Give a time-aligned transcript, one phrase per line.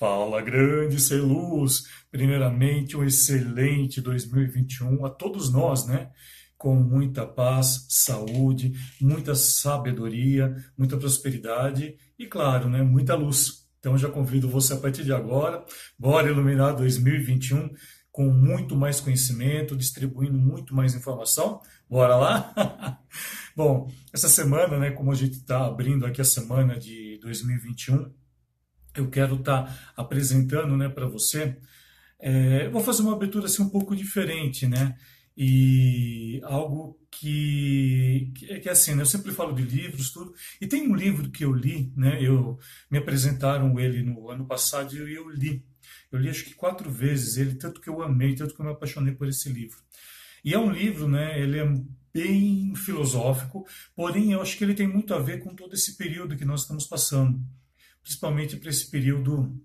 [0.00, 1.82] Fala, grande ser luz.
[2.10, 6.10] Primeiramente, um excelente 2021 a todos nós, né?
[6.56, 12.82] Com muita paz, saúde, muita sabedoria, muita prosperidade e, claro, né?
[12.82, 13.68] Muita luz.
[13.78, 15.62] Então, já convido você a partir de agora,
[15.98, 17.68] bora iluminar 2021
[18.10, 21.60] com muito mais conhecimento, distribuindo muito mais informação.
[21.86, 22.98] Bora lá?
[23.54, 24.92] Bom, essa semana, né?
[24.92, 28.18] Como a gente está abrindo aqui a semana de 2021
[28.94, 31.56] eu quero estar tá apresentando né, para você.
[32.18, 34.96] É, vou fazer uma abertura assim, um pouco diferente, né?
[35.36, 39.02] E algo que, que, que é assim, né?
[39.02, 40.34] eu sempre falo de livros, tudo.
[40.60, 42.18] E tem um livro que eu li, né?
[42.22, 42.58] Eu,
[42.90, 45.64] me apresentaram ele no ano passado e eu li.
[46.12, 48.72] Eu li acho que quatro vezes ele, tanto que eu amei, tanto que eu me
[48.72, 49.78] apaixonei por esse livro.
[50.44, 51.40] E é um livro, né?
[51.40, 51.74] Ele é
[52.12, 56.36] bem filosófico, porém eu acho que ele tem muito a ver com todo esse período
[56.36, 57.40] que nós estamos passando
[58.02, 59.60] principalmente para esse período,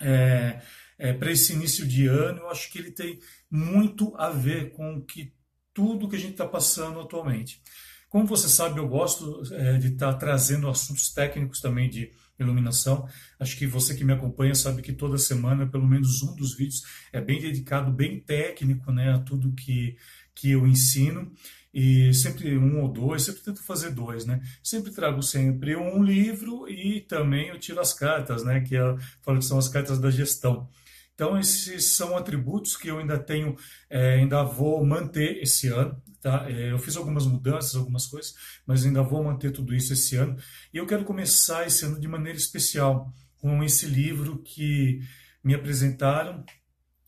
[0.00, 0.60] é,
[0.98, 3.18] é, para esse início de ano, eu acho que ele tem
[3.50, 5.32] muito a ver com que
[5.72, 7.60] tudo que a gente está passando atualmente.
[8.08, 13.08] Como você sabe, eu gosto é, de estar tá trazendo assuntos técnicos também de iluminação.
[13.38, 16.82] Acho que você que me acompanha sabe que toda semana, pelo menos um dos vídeos
[17.12, 19.96] é bem dedicado, bem técnico, né, a tudo que,
[20.34, 21.32] que eu ensino
[21.74, 24.40] e sempre um ou dois, sempre tento fazer dois, né?
[24.62, 28.60] Sempre trago sempre um livro e também eu tiro as cartas, né?
[28.60, 30.68] Que eu falo que são as cartas da gestão.
[31.14, 33.56] Então esses são atributos que eu ainda tenho,
[33.90, 36.48] é, ainda vou manter esse ano, tá?
[36.48, 40.36] É, eu fiz algumas mudanças, algumas coisas, mas ainda vou manter tudo isso esse ano.
[40.72, 45.00] E eu quero começar esse ano de maneira especial com esse livro que
[45.42, 46.44] me apresentaram.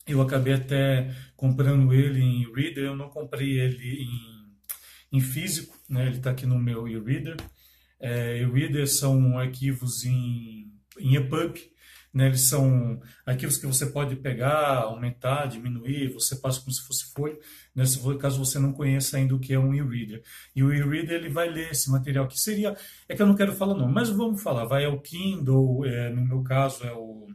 [0.05, 4.36] Eu acabei até comprando ele em Reader, eu não comprei ele em
[5.11, 6.07] em físico, né?
[6.07, 7.37] ele está aqui no meu e-reader.
[7.99, 11.59] É, e-reader são arquivos em, em EPUB,
[12.13, 12.27] né?
[12.27, 17.37] eles são arquivos que você pode pegar, aumentar, diminuir, você passa como se fosse folha,
[17.75, 17.85] né?
[17.85, 20.21] se caso você não conheça ainda o que é um e-reader.
[20.55, 22.75] E o e-reader ele vai ler esse material, que seria,
[23.07, 26.25] é que eu não quero falar não, mas vamos falar, vai ao Kindle, é, no
[26.25, 27.27] meu caso é o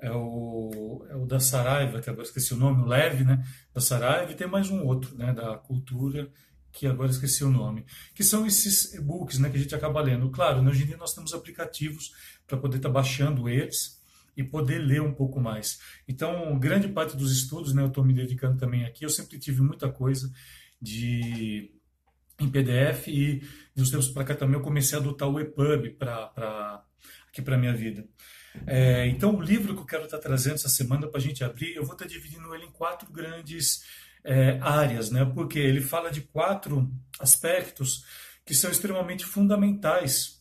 [0.00, 3.80] é o, é o da Saraiva, que agora esqueci o nome, o Leve, né, da
[3.80, 6.30] Saraiva, e tem mais um outro, né, da Cultura,
[6.72, 10.30] que agora esqueci o nome, que são esses e-books né, que a gente acaba lendo.
[10.30, 12.12] Claro, né, hoje em dia nós temos aplicativos
[12.46, 14.00] para poder estar tá baixando eles
[14.36, 15.80] e poder ler um pouco mais.
[16.06, 19.60] Então, grande parte dos estudos, né, eu estou me dedicando também aqui, eu sempre tive
[19.60, 20.32] muita coisa
[20.80, 21.70] de
[22.38, 23.42] em PDF e
[23.76, 26.82] uns tempos para cá também eu comecei a adotar o EPUB para
[27.28, 28.08] aqui para minha vida.
[28.66, 31.44] É, então, o livro que eu quero estar tá trazendo essa semana para a gente
[31.44, 33.84] abrir, eu vou estar tá dividindo ele em quatro grandes
[34.24, 35.24] é, áreas, né?
[35.24, 38.04] porque ele fala de quatro aspectos
[38.44, 40.40] que são extremamente fundamentais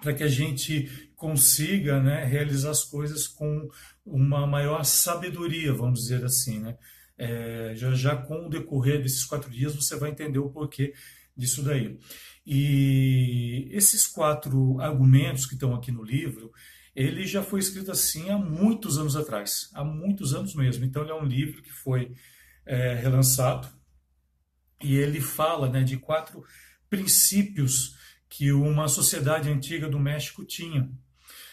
[0.00, 3.68] para que a gente consiga né, realizar as coisas com
[4.06, 6.60] uma maior sabedoria, vamos dizer assim.
[6.60, 6.76] Né?
[7.16, 10.94] É, já, já com o decorrer desses quatro dias você vai entender o porquê
[11.36, 11.98] disso daí.
[12.46, 16.50] E esses quatro argumentos que estão aqui no livro,
[16.94, 20.84] ele já foi escrito assim há muitos anos atrás, há muitos anos mesmo.
[20.84, 22.14] Então ele é um livro que foi
[22.68, 23.66] é, relançado,
[24.80, 26.44] e ele fala né, de quatro
[26.88, 27.96] princípios
[28.28, 30.88] que uma sociedade antiga do México tinha.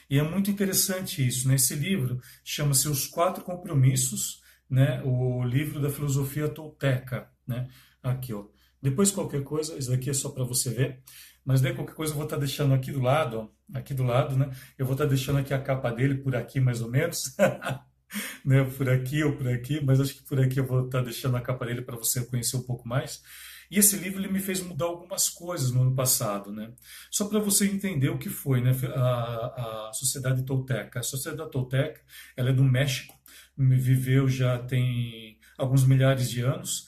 [0.10, 1.48] E é muito interessante isso.
[1.48, 1.56] Né?
[1.56, 5.02] Esse livro chama-se Os Quatro Compromissos, né?
[5.04, 7.30] o livro da filosofia tolteca.
[7.48, 7.68] Né?
[8.04, 8.46] Aqui, ó.
[8.82, 11.02] Depois, qualquer coisa, isso aqui é só para você ver,
[11.44, 14.04] mas daí qualquer coisa eu vou estar tá deixando aqui do lado, ó, aqui do
[14.04, 14.52] lado, né?
[14.78, 17.36] Eu vou estar tá deixando aqui a capa dele por aqui, mais ou menos.
[18.46, 21.38] né, por aqui ou por aqui, mas acho que por aqui eu vou estar deixando
[21.38, 23.22] a capa dele para você conhecer um pouco mais.
[23.70, 26.72] E esse livro ele me fez mudar algumas coisas no ano passado, né?
[27.10, 28.72] Só para você entender o que foi, né?
[28.96, 31.00] A, a sociedade tolteca.
[31.00, 32.02] A sociedade tolteca,
[32.38, 33.16] ela é do México,
[33.58, 36.88] viveu já tem alguns milhares de anos.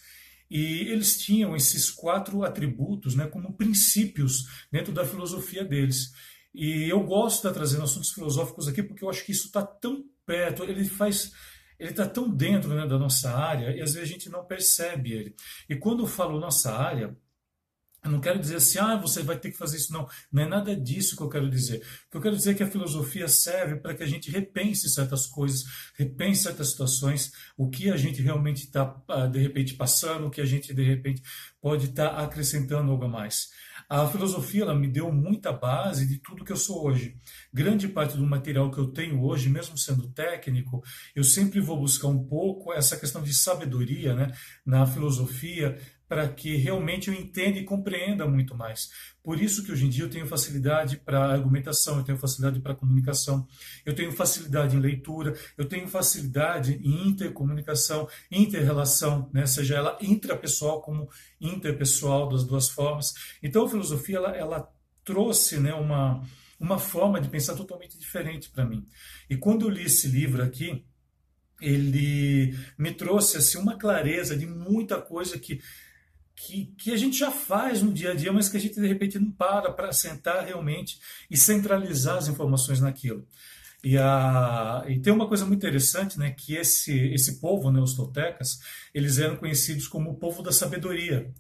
[0.50, 6.14] E eles tinham esses quatro atributos né, como princípios dentro da filosofia deles.
[6.54, 9.62] E eu gosto de estar trazendo assuntos filosóficos aqui porque eu acho que isso está
[9.62, 11.32] tão perto, ele faz.
[11.80, 15.14] Ele está tão dentro né, da nossa área e às vezes a gente não percebe
[15.14, 15.36] ele.
[15.70, 17.16] E quando eu falo nossa área,
[18.04, 19.94] eu não quero dizer assim, ah, você vai ter que fazer isso.
[19.94, 21.78] Não, não é nada disso que eu quero dizer.
[22.08, 24.90] O que eu quero dizer é que a filosofia serve para que a gente repense
[24.90, 25.66] certas coisas,
[25.96, 30.42] repense certas situações, o que a gente realmente está, ah, de repente, passando, o que
[30.42, 31.22] a gente, de repente,
[31.62, 33.50] pode estar tá acrescentando algo a mais.
[33.90, 37.16] A filosofia ela me deu muita base de tudo que eu sou hoje.
[37.54, 40.84] Grande parte do material que eu tenho hoje, mesmo sendo técnico,
[41.16, 44.32] eu sempre vou buscar um pouco essa questão de sabedoria né,
[44.66, 48.90] na filosofia para que realmente eu entenda e compreenda muito mais.
[49.22, 52.74] Por isso que hoje em dia eu tenho facilidade para argumentação, eu tenho facilidade para
[52.74, 53.46] comunicação,
[53.86, 59.46] eu tenho facilidade em leitura, eu tenho facilidade em intercomunicação, interrelação, né?
[59.46, 61.10] seja ela intrapessoal como
[61.42, 63.14] interpessoal, das duas formas.
[63.44, 64.74] Então a filosofia ela, ela
[65.04, 66.22] trouxe né, uma,
[66.60, 68.88] uma forma de pensar totalmente diferente para mim.
[69.30, 70.86] E quando eu li esse livro aqui,
[71.62, 75.60] ele me trouxe assim, uma clareza de muita coisa que
[76.38, 78.88] que, que a gente já faz no dia a dia, mas que a gente de
[78.88, 81.00] repente não para para sentar realmente
[81.30, 83.28] e centralizar as informações naquilo.
[83.84, 87.96] E, a, e tem uma coisa muito interessante, né, que esse, esse povo, né, os
[87.96, 88.60] toltecas,
[88.94, 91.32] eles eram conhecidos como o povo da sabedoria.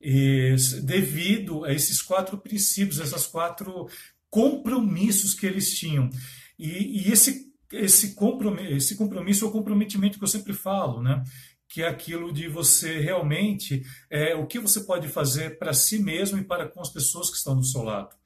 [0.00, 3.88] E, devido a esses quatro princípios, essas quatro
[4.30, 6.10] compromissos que eles tinham.
[6.58, 11.22] E, e esse, esse, compromisso, esse compromisso é o comprometimento que eu sempre falo, né?
[11.68, 16.38] Que é aquilo de você realmente é, o que você pode fazer para si mesmo
[16.38, 18.16] e para com as pessoas que estão do seu lado.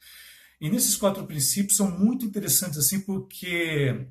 [0.60, 4.06] E nesses quatro princípios são muito interessantes assim porque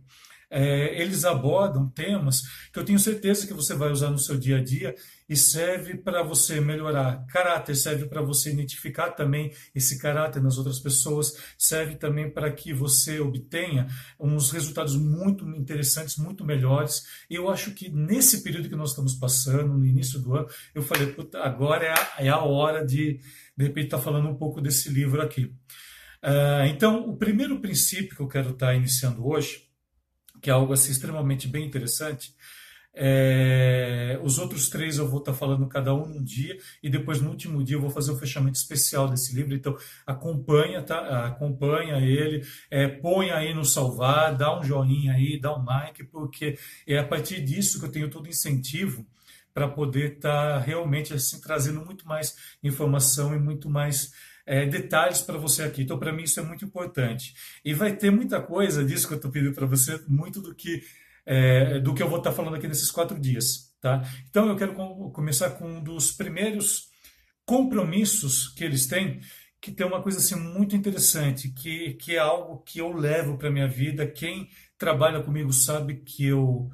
[0.52, 2.42] é, eles abordam temas
[2.74, 4.94] que eu tenho certeza que você vai usar no seu dia a dia
[5.30, 10.78] e serve para você melhorar caráter, serve para você identificar também esse caráter nas outras
[10.78, 13.88] pessoas, serve também para que você obtenha
[14.20, 17.04] uns resultados muito interessantes, muito melhores.
[17.30, 20.82] E eu acho que nesse período que nós estamos passando, no início do ano, eu
[20.82, 23.22] falei, agora é a, é a hora de,
[23.56, 25.46] de repente, estar tá falando um pouco desse livro aqui.
[26.22, 29.71] Uh, então, o primeiro princípio que eu quero estar tá iniciando hoje
[30.42, 32.36] que é algo assim extremamente bem interessante.
[32.94, 37.30] É, os outros três eu vou estar falando cada um num dia e depois no
[37.30, 39.54] último dia eu vou fazer um fechamento especial desse livro.
[39.54, 41.28] Então acompanha, tá?
[41.28, 46.58] Acompanha ele, é, põe aí no salvar, dá um joinha aí, dá um like, porque
[46.86, 49.06] é a partir disso que eu tenho todo incentivo
[49.54, 54.12] para poder estar tá realmente assim trazendo muito mais informação e muito mais
[54.46, 55.84] é, detalhes para você aqui.
[55.84, 57.34] Então, para mim, isso é muito importante.
[57.64, 60.84] E vai ter muita coisa disso que eu estou pedindo para você, muito do que,
[61.26, 63.72] é, do que eu vou estar tá falando aqui nesses quatro dias.
[63.80, 64.04] Tá?
[64.30, 64.74] Então, eu quero
[65.12, 66.90] começar com um dos primeiros
[67.46, 69.20] compromissos que eles têm,
[69.60, 73.52] que tem uma coisa assim muito interessante, que, que é algo que eu levo para
[73.52, 74.08] minha vida.
[74.08, 76.70] Quem trabalha comigo sabe que eu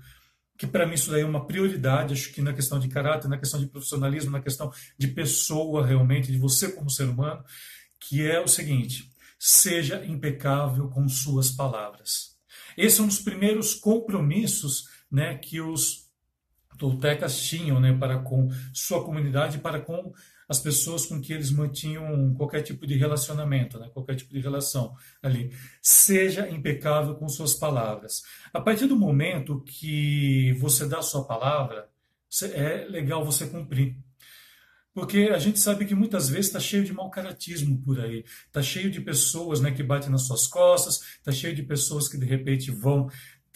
[0.58, 3.38] que para mim isso daí é uma prioridade, acho que na questão de caráter, na
[3.38, 7.44] questão de profissionalismo, na questão de pessoa realmente, de você como ser humano,
[8.00, 12.36] que é o seguinte: seja impecável com suas palavras.
[12.76, 16.08] Esse é um dos primeiros compromissos né, que os
[16.78, 20.14] toltecas tinham né, para com sua comunidade, para com
[20.48, 23.90] as pessoas com que eles mantinham qualquer tipo de relacionamento, né?
[23.94, 25.52] qualquer tipo de relação ali.
[25.82, 28.24] Seja impecável com suas palavras.
[28.54, 31.90] A partir do momento que você dá a sua palavra,
[32.54, 33.98] é legal você cumprir.
[34.94, 38.64] Porque a gente sabe que muitas vezes está cheio de mau caratismo por aí, está
[38.64, 42.26] cheio de pessoas né, que batem nas suas costas, está cheio de pessoas que de
[42.26, 43.08] repente vão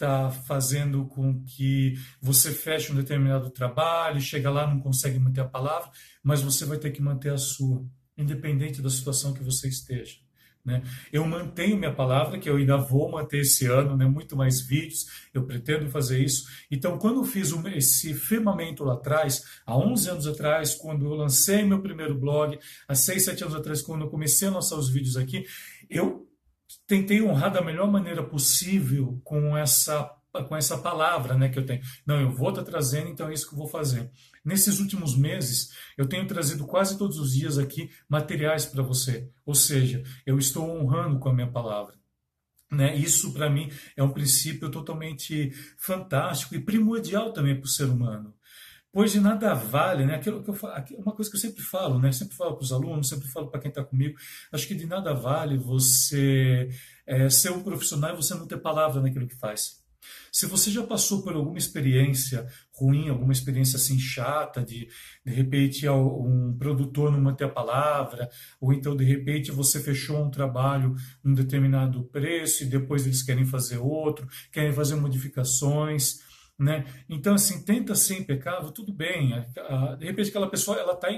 [0.02, 5.48] está fazendo com que você feche um determinado trabalho, chega lá, não consegue manter a
[5.48, 5.90] palavra,
[6.22, 7.86] mas você vai ter que manter a sua,
[8.18, 10.16] independente da situação que você esteja.
[10.64, 10.82] Né?
[11.12, 14.04] Eu mantenho minha palavra, que eu ainda vou manter esse ano, né?
[14.06, 16.46] muito mais vídeos, eu pretendo fazer isso.
[16.70, 21.64] Então, quando eu fiz esse firmamento lá atrás, há 11 anos atrás, quando eu lancei
[21.64, 25.16] meu primeiro blog, há 6, 7 anos atrás, quando eu comecei a lançar os vídeos
[25.16, 25.44] aqui,
[25.90, 26.28] eu
[26.86, 30.10] tentei honrar da melhor maneira possível com essa
[30.48, 31.82] com essa palavra né, que eu tenho.
[32.06, 34.10] Não, eu vou estar trazendo, então é isso que eu vou fazer.
[34.42, 39.28] Nesses últimos meses, eu tenho trazido quase todos os dias aqui materiais para você.
[39.44, 41.94] Ou seja, eu estou honrando com a minha palavra.
[42.70, 42.96] Né?
[42.96, 48.34] Isso, para mim, é um princípio totalmente fantástico e primordial também para o ser humano
[48.92, 50.16] pois de nada vale, né?
[50.16, 50.58] Aquilo que eu
[50.98, 52.12] uma coisa que eu sempre falo, né?
[52.12, 54.18] Sempre falo para os alunos, sempre falo para quem está comigo.
[54.52, 56.68] Acho que de nada vale você
[57.06, 59.80] é, ser um profissional e você não ter palavra naquilo que faz.
[60.32, 64.88] Se você já passou por alguma experiência ruim, alguma experiência assim chata, de
[65.24, 68.28] de repente um produtor não manter a palavra,
[68.60, 73.44] ou então de repente você fechou um trabalho num determinado preço e depois eles querem
[73.44, 76.20] fazer outro, querem fazer modificações
[76.62, 76.84] né?
[77.08, 79.30] Então, assim, tenta ser impecável, tudo bem.
[79.98, 81.08] De repente, aquela pessoa ela está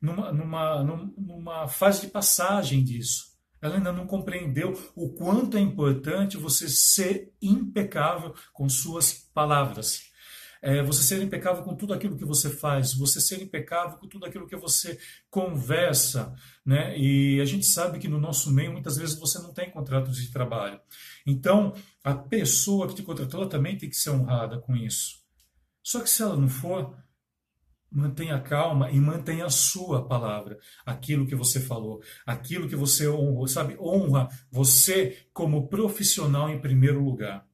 [0.00, 0.82] numa, numa,
[1.16, 3.32] numa fase de passagem disso.
[3.60, 10.11] Ela ainda não compreendeu o quanto é importante você ser impecável com suas palavras
[10.62, 14.24] é, você ser impecável com tudo aquilo que você faz, você ser impecável com tudo
[14.24, 14.96] aquilo que você
[15.28, 16.32] conversa,
[16.64, 16.96] né?
[16.96, 20.30] E a gente sabe que no nosso meio muitas vezes você não tem contratos de
[20.30, 20.80] trabalho.
[21.26, 25.20] Então, a pessoa que te contratou ela também tem que ser honrada com isso.
[25.82, 26.96] Só que se ela não for,
[27.90, 33.48] mantenha calma e mantenha a sua palavra, aquilo que você falou, aquilo que você honrou,
[33.48, 33.76] sabe?
[33.80, 37.46] Honra você como profissional em primeiro lugar,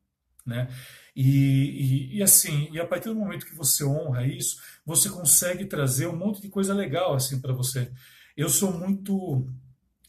[0.49, 0.69] né?
[1.15, 5.67] E, e, e, assim, e a partir do momento que você honra isso, você consegue
[5.67, 7.91] trazer um monte de coisa legal assim para você.
[8.37, 9.47] Eu sou muito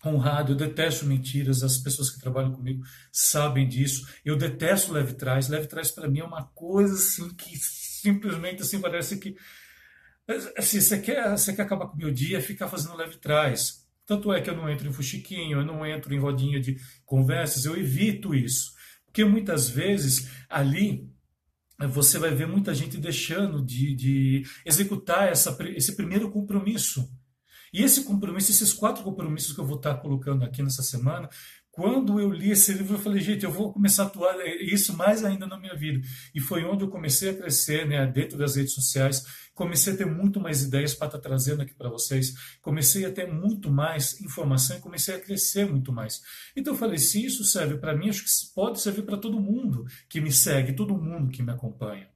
[0.05, 4.07] honrado, eu detesto mentiras, as pessoas que trabalham comigo sabem disso.
[4.23, 5.49] Eu detesto leve trás.
[5.49, 9.35] Leve trás para mim é uma coisa assim que simplesmente assim parece que
[10.55, 13.85] assim, você quer, você quer acabar com o meu dia, ficar fazendo leve trás.
[14.05, 17.65] Tanto é que eu não entro em fuxiquinho, eu não entro em rodinha de conversas,
[17.65, 18.73] eu evito isso.
[19.09, 21.09] Porque muitas vezes ali
[21.89, 27.09] você vai ver muita gente deixando de, de executar essa, esse primeiro compromisso.
[27.73, 31.29] E esse compromisso, esses quatro compromissos que eu vou estar colocando aqui nessa semana,
[31.71, 35.23] quando eu li esse livro, eu falei, gente, eu vou começar a atuar isso mais
[35.23, 36.05] ainda na minha vida.
[36.33, 39.23] E foi onde eu comecei a crescer, né, dentro das redes sociais,
[39.53, 43.31] comecei a ter muito mais ideias para estar trazendo aqui para vocês, comecei a ter
[43.31, 46.21] muito mais informação e comecei a crescer muito mais.
[46.55, 49.85] Então eu falei, se isso serve para mim, acho que pode servir para todo mundo
[50.09, 52.09] que me segue, todo mundo que me acompanha.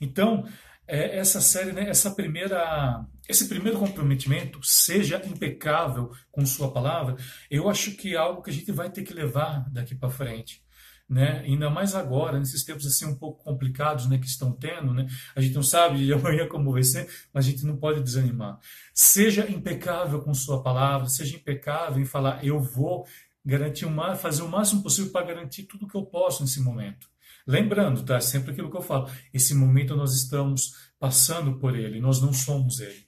[0.00, 0.44] Então,
[0.86, 7.16] é, essa série, né, essa primeira, esse primeiro comprometimento, seja impecável com sua palavra,
[7.50, 10.62] eu acho que é algo que a gente vai ter que levar daqui para frente.
[11.08, 11.40] Né?
[11.40, 15.06] Ainda mais agora, nesses tempos assim um pouco complicados, né, que estão tendo, né?
[15.36, 18.58] A gente não sabe de amanhã como vai ser, mas a gente não pode desanimar.
[18.94, 23.06] Seja impecável com sua palavra, seja impecável em falar eu vou
[23.44, 27.06] garantir o fazer o máximo possível para garantir tudo que eu posso nesse momento.
[27.46, 28.18] Lembrando, tá?
[28.20, 29.10] Sempre aquilo que eu falo.
[29.32, 33.03] Esse momento nós estamos passando por ele, nós não somos ele.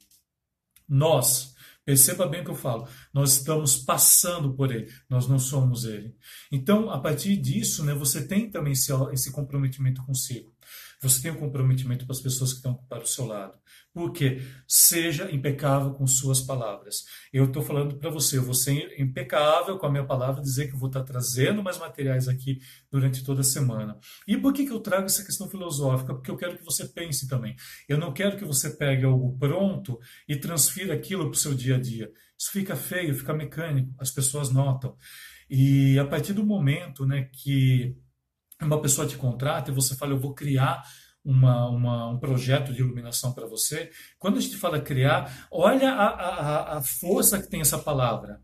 [0.88, 5.84] Nós, perceba bem o que eu falo, nós estamos passando por ele, nós não somos
[5.84, 6.14] ele.
[6.50, 10.55] Então, a partir disso, né, você tem também esse, esse comprometimento consigo.
[11.02, 13.58] Você tem um comprometimento com as pessoas que estão para o seu lado.
[13.92, 17.04] Porque seja impecável com suas palavras.
[17.32, 20.74] Eu estou falando para você, eu vou ser impecável com a minha palavra, dizer que
[20.74, 22.60] eu vou estar trazendo mais materiais aqui
[22.90, 23.98] durante toda a semana.
[24.26, 26.14] E por que, que eu trago essa questão filosófica?
[26.14, 27.56] Porque eu quero que você pense também.
[27.88, 29.98] Eu não quero que você pegue algo pronto
[30.28, 32.10] e transfira aquilo para o seu dia a dia.
[32.38, 34.96] Isso fica feio, fica mecânico, as pessoas notam.
[35.48, 37.96] E a partir do momento né, que
[38.60, 40.82] uma pessoa te contrata e você fala, eu vou criar
[41.24, 43.90] uma, uma, um projeto de iluminação para você.
[44.18, 48.40] Quando a gente fala criar, olha a, a, a força que tem essa palavra.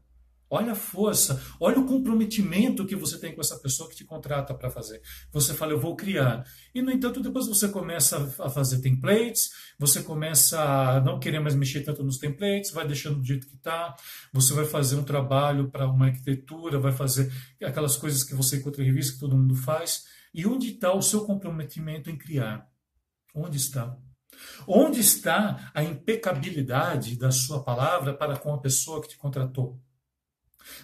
[0.54, 4.52] Olha a força, olha o comprometimento que você tem com essa pessoa que te contrata
[4.52, 5.00] para fazer.
[5.32, 6.44] Você fala, eu vou criar.
[6.75, 11.54] E, no entanto, depois você começa a fazer templates, você começa a não querer mais
[11.54, 13.97] mexer tanto nos templates, vai deixando do jeito que está,
[14.30, 17.32] você vai fazer um trabalho para uma arquitetura, vai fazer
[17.64, 20.04] aquelas coisas que você encontra em revista, que todo mundo faz.
[20.35, 22.68] E onde está o seu comprometimento em criar?
[23.35, 23.97] Onde está?
[24.68, 29.80] Onde está a impecabilidade da sua palavra para com a pessoa que te contratou?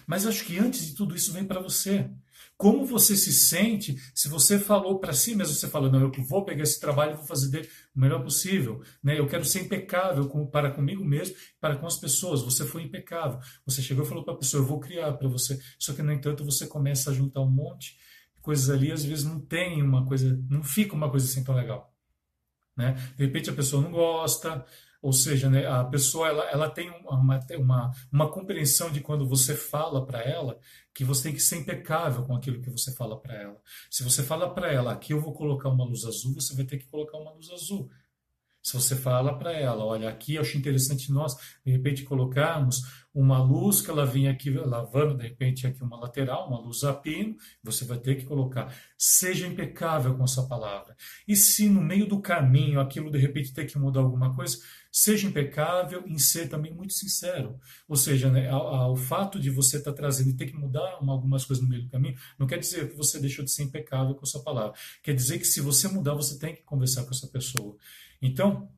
[0.05, 2.09] Mas acho que antes de tudo isso vem para você.
[2.57, 6.43] Como você se sente se você falou para si mesmo, você falou, não, eu vou
[6.43, 8.81] pegar esse trabalho e vou fazer o melhor possível.
[9.01, 9.17] Né?
[9.17, 12.41] Eu quero ser impecável com, para comigo mesmo, para com as pessoas.
[12.41, 13.39] Você foi impecável.
[13.65, 15.57] Você chegou e falou para a pessoa, eu vou criar para você.
[15.77, 17.97] Só que, no entanto, você começa a juntar um monte
[18.35, 21.55] de coisas ali, às vezes não tem uma coisa, não fica uma coisa assim tão
[21.55, 21.93] legal.
[22.75, 22.93] Né?
[23.17, 24.65] De repente a pessoa não gosta,
[25.01, 29.55] ou seja, né, a pessoa ela, ela tem uma, uma, uma compreensão de quando você
[29.55, 30.59] fala para ela
[30.93, 33.61] que você tem que ser impecável com aquilo que você fala para ela.
[33.89, 36.77] Se você fala para ela, aqui eu vou colocar uma luz azul, você vai ter
[36.77, 37.89] que colocar uma luz azul.
[38.61, 41.33] Se você fala para ela, olha, aqui eu acho interessante nós,
[41.65, 42.81] de repente, colocarmos
[43.19, 46.93] uma luz que ela vinha aqui lavando, de repente, aqui uma lateral, uma luz a
[46.93, 48.73] pino, você vai ter que colocar.
[48.97, 50.95] Seja impecável com essa palavra.
[51.27, 54.57] E se no meio do caminho aquilo, de repente, tem que mudar alguma coisa,
[54.89, 57.59] seja impecável em ser também muito sincero.
[57.89, 61.43] Ou seja, né, o fato de você estar tá trazendo e ter que mudar algumas
[61.43, 64.23] coisas no meio do caminho, não quer dizer que você deixou de ser impecável com
[64.23, 64.73] a sua palavra.
[65.03, 67.75] Quer dizer que se você mudar, você tem que conversar com essa pessoa.
[68.21, 68.69] Então,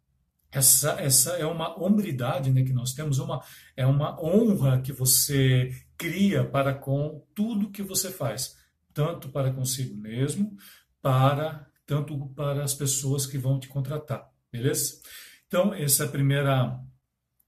[0.52, 3.42] essa, essa é uma hombridade né, que nós temos, uma,
[3.76, 8.58] é uma honra que você cria para com tudo que você faz,
[8.94, 10.56] tanto para consigo mesmo,
[11.02, 15.02] para tanto para as pessoas que vão te contratar, beleza?
[15.48, 16.80] Então, essa é primeira,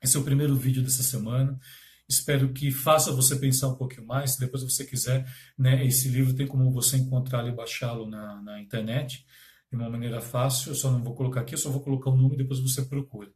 [0.02, 1.60] esse é o primeiro vídeo dessa semana.
[2.08, 4.32] Espero que faça você pensar um pouquinho mais.
[4.32, 5.26] Se depois você quiser,
[5.58, 9.26] né, esse livro tem como você encontrá-lo e baixá-lo na, na internet
[9.78, 10.72] de uma maneira fácil.
[10.72, 12.84] Eu só não vou colocar aqui, eu só vou colocar o número e depois você
[12.84, 13.30] procura.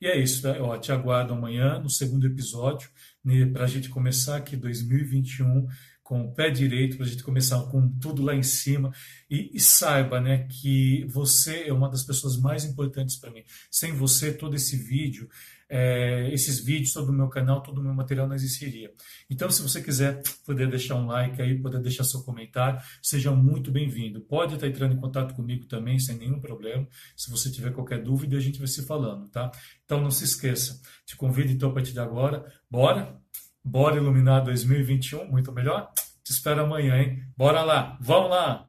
[0.00, 0.50] E é isso, tá?
[0.50, 2.90] Eu te aguardo amanhã no segundo episódio,
[3.24, 5.66] né, para a gente começar aqui 2021
[6.06, 8.92] com o pé direito, para a gente começar com tudo lá em cima.
[9.28, 13.42] E, e, saiba né, que você é uma das pessoas mais importantes para mim.
[13.68, 15.28] Sem você, todo esse vídeo,
[15.68, 18.92] é, esses vídeos, todo o meu canal, todo o meu material não existiria.
[19.28, 23.72] Então, se você quiser poder deixar um like aí, poder deixar seu comentário, seja muito
[23.72, 24.20] bem-vindo.
[24.20, 26.86] Pode estar entrando em contato comigo também, sem nenhum problema.
[27.16, 29.50] Se você tiver qualquer dúvida, a gente vai se falando, tá?
[29.84, 30.80] Então, não se esqueça.
[31.04, 32.46] Te convido, então, a partir de agora.
[32.70, 33.20] Bora?
[33.66, 35.90] Bora iluminar 2021, muito melhor?
[36.22, 37.24] Te espero amanhã, hein?
[37.36, 38.64] Bora lá, vamos lá!